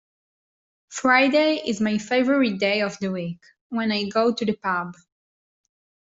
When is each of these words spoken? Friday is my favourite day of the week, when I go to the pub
Friday 0.89 1.57
is 1.63 1.79
my 1.79 1.99
favourite 1.99 2.57
day 2.57 2.81
of 2.81 2.97
the 2.97 3.11
week, 3.11 3.37
when 3.69 3.91
I 3.91 4.05
go 4.09 4.33
to 4.33 4.43
the 4.45 4.55
pub 4.55 4.95